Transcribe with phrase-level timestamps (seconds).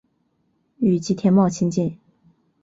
[0.79, 1.95] 与吉田茂亲近。